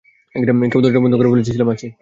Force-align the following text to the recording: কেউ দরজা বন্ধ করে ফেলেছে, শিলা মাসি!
কেউ 0.71 0.81
দরজা 0.83 0.99
বন্ধ 1.03 1.13
করে 1.17 1.29
ফেলেছে, 1.31 1.51
শিলা 1.51 1.65
মাসি! 1.69 1.87